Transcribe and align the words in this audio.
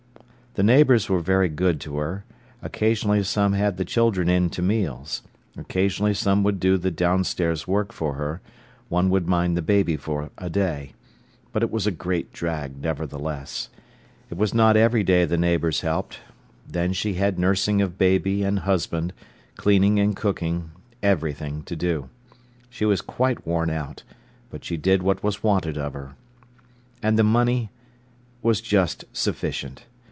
The 0.55 0.63
neighbours 0.63 1.07
were 1.07 1.21
very 1.21 1.47
good 1.47 1.79
to 1.79 1.95
her: 1.99 2.25
occasionally 2.61 3.23
some 3.23 3.53
had 3.53 3.77
the 3.77 3.85
children 3.85 4.27
in 4.27 4.49
to 4.49 4.61
meals, 4.61 5.21
occasionally 5.55 6.13
some 6.13 6.43
would 6.43 6.59
do 6.59 6.77
the 6.77 6.91
downstairs 6.91 7.69
work 7.69 7.93
for 7.93 8.15
her, 8.15 8.41
one 8.89 9.09
would 9.11 9.29
mind 9.29 9.55
the 9.55 9.61
baby 9.61 9.95
for 9.95 10.29
a 10.37 10.49
day. 10.49 10.91
But 11.53 11.63
it 11.63 11.71
was 11.71 11.87
a 11.87 11.89
great 11.91 12.33
drag, 12.33 12.81
nevertheless. 12.81 13.69
It 14.29 14.35
was 14.37 14.53
not 14.53 14.75
every 14.75 15.05
day 15.05 15.23
the 15.23 15.37
neighbours 15.37 15.79
helped. 15.81 16.19
Then 16.67 16.91
she 16.91 17.13
had 17.13 17.39
nursing 17.39 17.81
of 17.81 17.97
baby 17.97 18.43
and 18.43 18.59
husband, 18.59 19.13
cleaning 19.55 20.01
and 20.01 20.17
cooking, 20.17 20.71
everything 21.01 21.63
to 21.63 21.77
do. 21.77 22.09
She 22.69 22.83
was 22.83 22.99
quite 22.99 23.47
worn 23.47 23.69
out, 23.69 24.03
but 24.49 24.65
she 24.65 24.75
did 24.75 25.01
what 25.01 25.23
was 25.23 25.43
wanted 25.43 25.77
of 25.77 25.93
her. 25.93 26.15
And 27.01 27.17
the 27.17 27.23
money 27.23 27.69
was 28.41 28.59
just 28.59 29.05
sufficient. 29.13 29.85